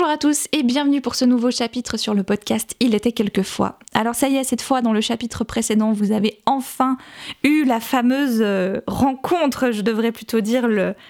[0.00, 3.78] Bonjour à tous et bienvenue pour ce nouveau chapitre sur le podcast Il était quelquefois.
[3.92, 6.96] Alors ça y est, cette fois dans le chapitre précédent, vous avez enfin
[7.42, 10.66] eu la fameuse euh, rencontre, je devrais plutôt dire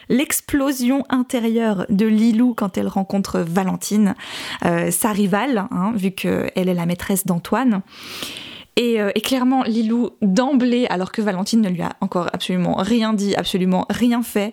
[0.09, 4.17] l'explosion intérieure de Lilou quand elle rencontre Valentine,
[4.65, 7.83] euh, sa rivale, hein, vu qu'elle est la maîtresse d'Antoine.
[8.81, 13.37] Euh, et, clairement, Lilou, d'emblée, alors que Valentine ne lui a encore absolument rien dit,
[13.37, 14.53] absolument rien fait,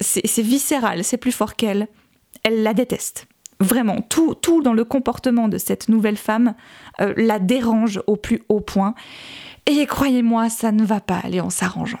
[0.00, 1.88] c'est viscéral, c'est plus fort qu'elle.
[2.44, 3.26] Elle la déteste.
[3.60, 6.54] Vraiment, tout, tout dans le comportement de cette nouvelle femme
[7.00, 8.94] euh, la dérange au plus haut point.
[9.66, 11.98] Et croyez-moi, ça ne va pas aller en s'arrangeant.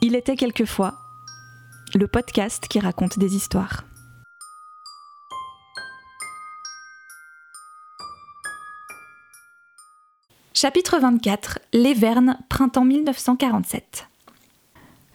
[0.00, 0.94] Il était quelquefois
[1.94, 3.84] le podcast qui raconte des histoires.
[10.54, 14.11] Chapitre 24 Les Vernes, printemps 1947.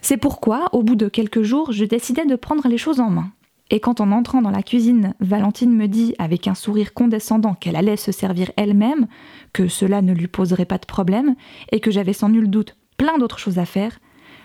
[0.10, 3.30] C'est pourquoi, au bout de quelques jours, je décidai de prendre les choses en main.
[3.72, 7.76] Et quand en entrant dans la cuisine, Valentine me dit avec un sourire condescendant qu'elle
[7.76, 9.08] allait se servir elle-même,
[9.52, 11.36] que cela ne lui poserait pas de problème,
[11.73, 14.00] et que j'avais sans nul doute plein d'autres choses à faire,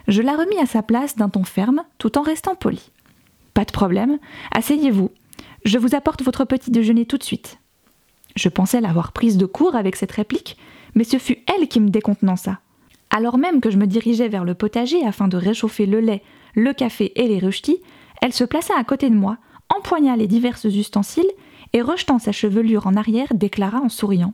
[0.09, 2.91] je la remis à sa place d'un ton ferme tout en restant poli.
[3.55, 4.19] Pas de problème,
[4.53, 5.13] asseyez-vous.
[5.65, 7.61] Je vous apporte votre petit déjeuner tout de suite.
[8.35, 10.57] Je pensais l'avoir prise de court avec cette réplique,
[10.97, 12.59] mais ce fut elle qui me décontenança.
[13.15, 16.23] Alors même que je me dirigeais vers le potager afin de réchauffer le lait,
[16.55, 17.79] le café et les ruchetis,
[18.23, 19.37] elle se plaça à côté de moi,
[19.69, 21.31] empoigna les divers ustensiles
[21.75, 24.33] et rejetant sa chevelure en arrière, déclara en souriant.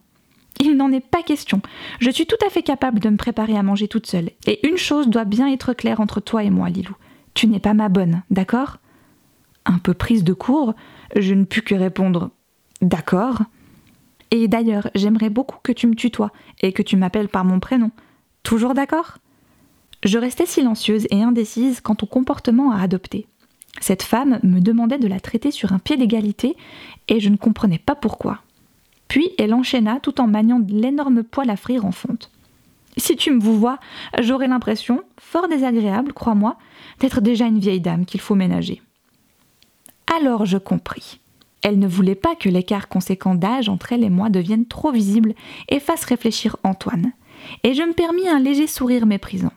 [0.61, 1.61] Il n'en est pas question.
[2.01, 4.31] Je suis tout à fait capable de me préparer à manger toute seule.
[4.47, 6.97] Et une chose doit bien être claire entre toi et moi, Lilou.
[7.35, 8.79] Tu n'es pas ma bonne, d'accord?
[9.67, 10.75] Un peu prise de court,
[11.17, 12.31] je ne pus que répondre
[12.81, 13.43] D'accord.
[14.31, 17.91] Et d'ailleurs, j'aimerais beaucoup que tu me tutoies et que tu m'appelles par mon prénom.
[18.43, 19.19] Toujours d'accord?
[20.05, 23.27] Je restais silencieuse et indécise quant au comportement à adopter.
[23.81, 26.57] Cette femme me demandait de la traiter sur un pied d'égalité
[27.09, 28.41] et je ne comprenais pas pourquoi.
[29.09, 32.31] Puis elle enchaîna tout en maniant l'énorme poêle à frire en fonte.
[32.97, 33.79] Si tu me vous vois,
[34.21, 36.57] j'aurais l'impression, fort désagréable, crois-moi,
[36.99, 38.83] d'être déjà une vieille dame qu'il faut ménager.
[40.17, 41.21] Alors je compris.
[41.63, 45.35] Elle ne voulait pas que l'écart conséquent d'âge entre elle et moi devienne trop visible
[45.69, 47.13] et fasse réfléchir Antoine
[47.63, 49.53] et je me permis un léger sourire méprisant.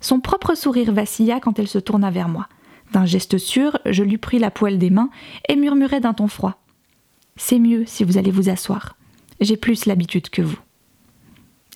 [0.00, 2.48] Son propre sourire vacilla quand elle se tourna vers moi.
[2.92, 5.10] D'un geste sûr, je lui pris la poêle des mains
[5.48, 6.60] et murmurai d'un ton froid.
[7.36, 8.96] C'est mieux si vous allez vous asseoir.
[9.40, 10.58] J'ai plus l'habitude que vous.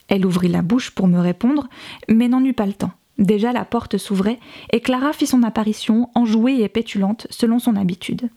[0.08, 1.68] Elle ouvrit la bouche pour me répondre,
[2.08, 2.92] mais n'en eut pas le temps.
[3.18, 4.40] Déjà la porte s'ouvrait
[4.72, 8.28] et Clara fit son apparition, enjouée et pétulante, selon son habitude.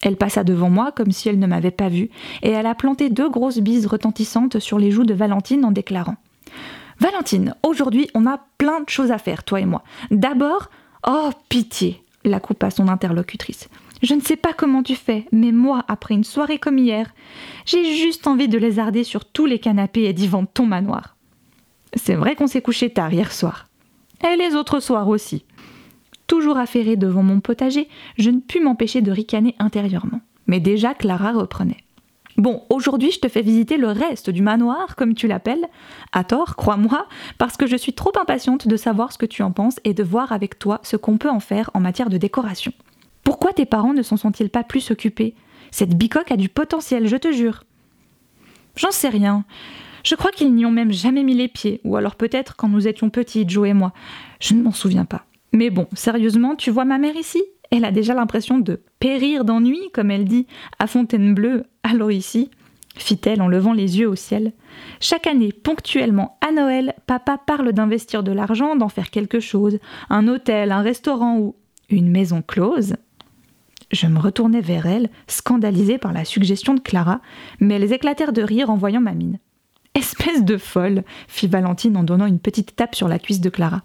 [0.00, 2.10] Elle passa devant moi comme si elle ne m'avait pas vue,
[2.42, 6.16] et elle a planté deux grosses bises retentissantes sur les joues de Valentine en déclarant
[7.02, 9.82] Valentine, aujourd'hui on a plein de choses à faire, toi et moi.
[10.12, 10.70] D'abord,
[11.04, 13.68] oh pitié, la coupa son interlocutrice.
[14.04, 17.12] Je ne sais pas comment tu fais, mais moi, après une soirée comme hier,
[17.66, 21.16] j'ai juste envie de lézarder sur tous les canapés et d'y vendre ton manoir.
[21.94, 23.66] C'est vrai qu'on s'est couché tard hier soir.
[24.24, 25.44] Et les autres soirs aussi.
[26.28, 30.20] Toujours affairée devant mon potager, je ne pus m'empêcher de ricaner intérieurement.
[30.46, 31.82] Mais déjà Clara reprenait.
[32.42, 35.64] Bon, aujourd'hui, je te fais visiter le reste du manoir, comme tu l'appelles,
[36.10, 37.06] à tort, crois-moi,
[37.38, 40.02] parce que je suis trop impatiente de savoir ce que tu en penses et de
[40.02, 42.72] voir avec toi ce qu'on peut en faire en matière de décoration.
[43.22, 45.36] Pourquoi tes parents ne s'en sont-ils pas plus occupés?
[45.70, 47.62] Cette bicoque a du potentiel, je te jure.
[48.74, 49.44] J'en sais rien.
[50.02, 52.88] Je crois qu'ils n'y ont même jamais mis les pieds, ou alors peut-être quand nous
[52.88, 53.92] étions petites, Joe et moi.
[54.40, 55.26] Je ne m'en souviens pas.
[55.52, 57.40] Mais bon, sérieusement, tu vois ma mère ici?
[57.72, 60.46] Elle a déjà l'impression de périr d'ennui, comme elle dit,
[60.78, 62.50] à Fontainebleau, alors ici,
[62.96, 64.52] fit-elle en levant les yeux au ciel.
[65.00, 69.78] Chaque année, ponctuellement, à Noël, papa parle d'investir de l'argent, d'en faire quelque chose,
[70.10, 71.56] un hôtel, un restaurant ou
[71.88, 72.94] une maison close.
[73.90, 77.22] Je me retournai vers elle, scandalisée par la suggestion de Clara,
[77.58, 79.38] mais elles éclatèrent de rire en voyant ma mine.
[79.94, 83.82] Espèce de folle, fit Valentine en donnant une petite tape sur la cuisse de Clara.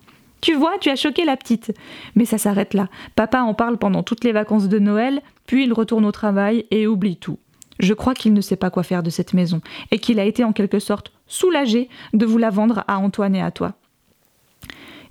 [0.48, 1.74] Tu vois, tu as choqué la petite.
[2.16, 2.88] Mais ça s'arrête là.
[3.18, 6.88] Papa en parle pendant toutes les vacances de Noël, puis il retourne au travail et
[6.88, 7.38] oublie tout.
[7.82, 9.60] Je crois qu'il ne sait pas quoi faire de cette maison,
[9.92, 13.42] et qu'il a été en quelque sorte soulagé de vous la vendre à Antoine et
[13.42, 13.74] à toi.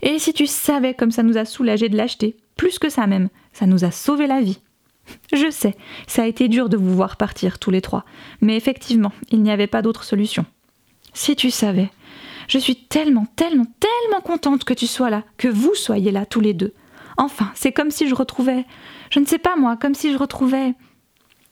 [0.01, 3.29] Et si tu savais comme ça nous a soulagé de l'acheter, plus que ça même,
[3.53, 4.61] ça nous a sauvé la vie.
[5.35, 5.75] Je sais,
[6.07, 8.07] ça a été dur de vous voir partir tous les trois,
[8.41, 10.47] mais effectivement, il n'y avait pas d'autre solution.
[11.13, 11.91] Si tu savais,
[12.49, 16.41] je suis tellement, tellement, tellement contente que tu sois là, que vous soyez là tous
[16.41, 16.75] les deux.
[17.17, 18.65] Enfin, c'est comme si je retrouvais,
[19.11, 20.75] je ne sais pas moi, comme si je retrouvais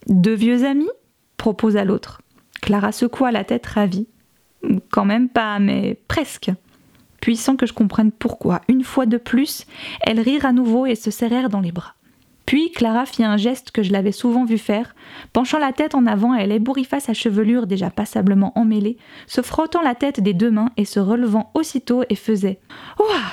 [0.09, 0.91] deux vieux amis
[1.37, 2.23] proposa l'autre.
[2.63, 4.09] Clara secoua la tête ravie.
[4.91, 6.51] Quand même pas, mais presque.
[7.21, 9.67] puis sans que je comprenne pourquoi, une fois de plus,
[10.01, 11.95] elles rirent à nouveau et se serrèrent dans les bras.
[12.47, 14.95] Puis Clara fit un geste que je l'avais souvent vu faire,
[15.33, 19.95] penchant la tête en avant, elle ébouriffa sa chevelure déjà passablement emmêlée, se frottant la
[19.95, 22.61] tête des deux mains et se relevant aussitôt et faisait
[22.99, 23.33] Ouah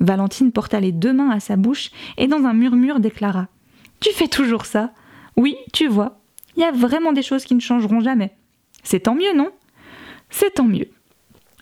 [0.00, 3.48] Valentine porta les deux mains à sa bouche et dans un murmure déclara
[4.00, 4.92] Tu fais toujours ça
[5.36, 6.18] Oui, tu vois,
[6.56, 8.32] il y a vraiment des choses qui ne changeront jamais.
[8.82, 9.50] C'est tant mieux, non?
[10.30, 10.88] C'est tant mieux.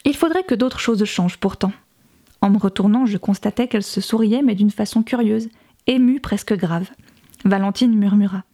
[0.05, 1.73] Il faudrait que d'autres choses changent pourtant.
[2.41, 5.51] En me retournant, je constatais qu'elle se souriait, mais d'une façon curieuse,
[5.91, 6.89] émue, presque grave.
[7.45, 8.45] Valentine murmura.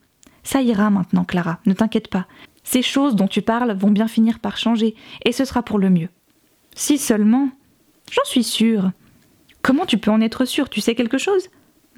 [0.43, 2.27] Ça ira maintenant, Clara, ne t'inquiète pas.
[2.63, 4.95] Ces choses dont tu parles vont bien finir par changer,
[5.25, 6.09] et ce sera pour le mieux.
[6.75, 7.49] Si seulement.
[8.11, 8.93] J'en suis sûre.
[9.63, 10.69] Comment tu peux en être sûre?
[10.69, 11.49] Tu sais quelque chose?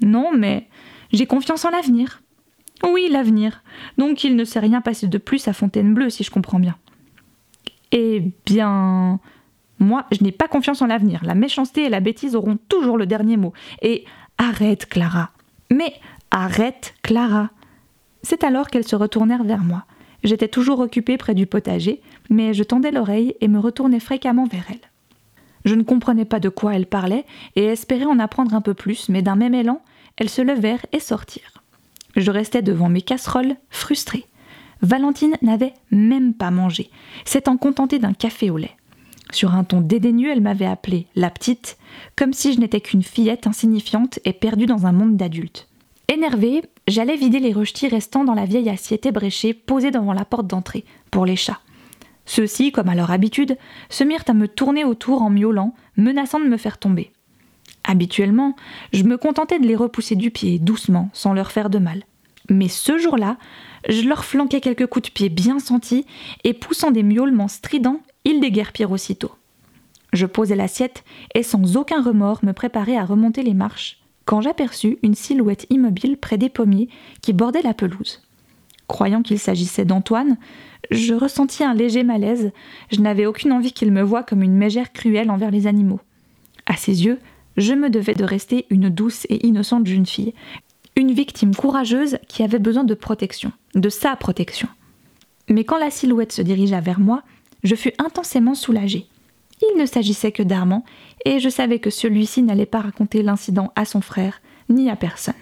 [0.01, 0.67] Non, mais
[1.11, 2.21] j'ai confiance en l'avenir.
[2.83, 3.61] Oui, l'avenir.
[3.97, 6.77] Donc il ne s'est rien passé de plus à Fontainebleau, si je comprends bien.
[7.91, 9.19] Eh bien.
[9.79, 11.23] Moi, je n'ai pas confiance en l'avenir.
[11.23, 13.53] La méchanceté et la bêtise auront toujours le dernier mot.
[13.81, 14.05] Et
[14.39, 15.29] arrête, Clara.
[15.71, 15.93] Mais
[16.31, 17.51] arrête, Clara.
[18.23, 19.85] C'est alors qu'elles se retournèrent vers moi.
[20.23, 24.65] J'étais toujours occupée près du potager, mais je tendais l'oreille et me retournais fréquemment vers
[24.69, 24.89] elles.
[25.65, 27.25] Je ne comprenais pas de quoi elles parlaient
[27.55, 29.81] et espérais en apprendre un peu plus, mais d'un même élan,
[30.17, 31.63] elles se levèrent et sortirent.
[32.15, 34.25] Je restais devant mes casseroles, frustrée.
[34.81, 36.89] Valentine n'avait même pas mangé,
[37.25, 38.75] s'étant contentée d'un café au lait.
[39.31, 41.77] Sur un ton dédaigneux, elle m'avait appelée la petite,
[42.15, 45.67] comme si je n'étais qu'une fillette insignifiante et perdue dans un monde d'adultes.
[46.07, 50.47] Énervée, j'allais vider les rejetis restants dans la vieille assiette ébréchée posée devant la porte
[50.47, 51.59] d'entrée, pour les chats.
[52.25, 53.57] Ceux-ci, comme à leur habitude,
[53.89, 57.11] se mirent à me tourner autour en miaulant, menaçant de me faire tomber.
[57.83, 58.55] Habituellement,
[58.93, 62.03] je me contentais de les repousser du pied, doucement, sans leur faire de mal.
[62.49, 63.37] Mais ce jour-là,
[63.87, 66.05] je leur flanquais quelques coups de pied bien sentis,
[66.43, 69.31] et poussant des miaulements stridents, ils déguerpirent aussitôt.
[70.13, 71.03] Je posai l'assiette
[71.35, 76.17] et sans aucun remords me préparais à remonter les marches quand j'aperçus une silhouette immobile
[76.17, 76.89] près des pommiers
[77.21, 78.21] qui bordaient la pelouse.
[78.87, 80.37] Croyant qu'il s'agissait d'Antoine,
[80.91, 82.51] je ressentis un léger malaise,
[82.91, 85.99] je n'avais aucune envie qu'il me voie comme une mégère cruelle envers les animaux.
[86.65, 87.19] À ses yeux,
[87.57, 90.33] je me devais de rester une douce et innocente jeune fille,
[90.95, 94.67] une victime courageuse qui avait besoin de protection, de sa protection.
[95.49, 97.23] Mais quand la silhouette se dirigea vers moi,
[97.63, 99.07] je fus intensément soulagée.
[99.61, 100.85] Il ne s'agissait que d'Armand,
[101.25, 105.33] et je savais que celui-ci n'allait pas raconter l'incident à son frère, ni à personne.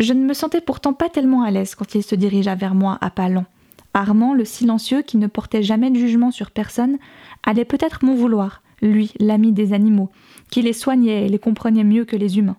[0.00, 2.98] Je ne me sentais pourtant pas tellement à l'aise quand il se dirigea vers moi
[3.00, 3.46] à pas lents.
[3.94, 6.98] Armand, le silencieux qui ne portait jamais de jugement sur personne,
[7.44, 10.10] allait peut-être m'en vouloir, lui, l'ami des animaux,
[10.50, 12.56] qui les soignait et les comprenait mieux que les humains.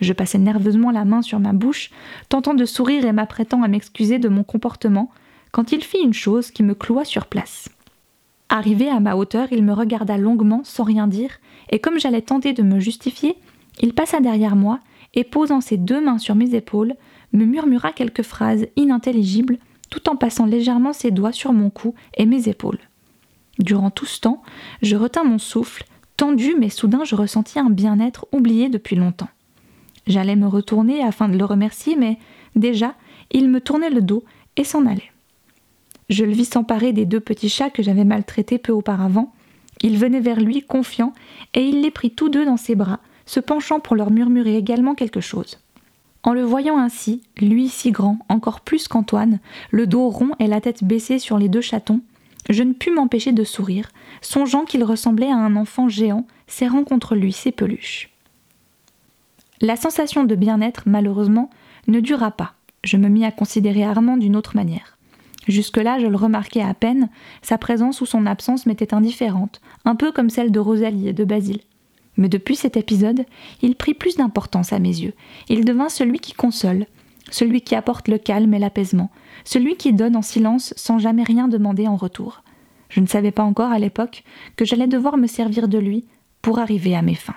[0.00, 1.90] Je passai nerveusement la main sur ma bouche,
[2.28, 5.10] tentant de sourire et m'apprêtant à m'excuser de mon comportement,
[5.50, 7.70] quand il fit une chose qui me cloua sur place.
[8.48, 11.38] Arrivé à ma hauteur, il me regarda longuement sans rien dire,
[11.70, 13.36] et comme j'allais tenter de me justifier,
[13.80, 14.80] il passa derrière moi
[15.14, 16.94] et posant ses deux mains sur mes épaules,
[17.32, 19.58] me murmura quelques phrases inintelligibles
[19.90, 22.78] tout en passant légèrement ses doigts sur mon cou et mes épaules.
[23.58, 24.42] Durant tout ce temps,
[24.82, 25.84] je retins mon souffle,
[26.16, 29.28] tendu, mais soudain je ressentis un bien-être oublié depuis longtemps.
[30.06, 32.18] J'allais me retourner afin de le remercier, mais
[32.54, 32.94] déjà,
[33.30, 34.24] il me tournait le dos
[34.56, 35.10] et s'en allait.
[36.08, 39.32] Je le vis s'emparer des deux petits chats que j'avais maltraités peu auparavant.
[39.82, 41.12] Il venait vers lui, confiant,
[41.54, 44.94] et il les prit tous deux dans ses bras, se penchant pour leur murmurer également
[44.94, 45.58] quelque chose.
[46.22, 49.38] En le voyant ainsi, lui si grand, encore plus qu'Antoine,
[49.70, 52.00] le dos rond et la tête baissée sur les deux chatons,
[52.48, 53.90] je ne pus m'empêcher de sourire,
[54.22, 58.10] songeant qu'il ressemblait à un enfant géant serrant contre lui ses peluches.
[59.60, 61.50] La sensation de bien-être, malheureusement,
[61.88, 62.54] ne dura pas.
[62.84, 64.95] Je me mis à considérer Armand d'une autre manière.
[65.46, 67.08] Jusque-là, je le remarquais à peine,
[67.42, 71.24] sa présence ou son absence m'était indifférente, un peu comme celle de Rosalie et de
[71.24, 71.60] Basile.
[72.16, 73.24] Mais depuis cet épisode,
[73.62, 75.14] il prit plus d'importance à mes yeux.
[75.48, 76.86] Il devint celui qui console,
[77.30, 79.10] celui qui apporte le calme et l'apaisement,
[79.44, 82.42] celui qui donne en silence sans jamais rien demander en retour.
[82.88, 84.24] Je ne savais pas encore à l'époque
[84.56, 86.06] que j'allais devoir me servir de lui
[86.42, 87.34] pour arriver à mes fins.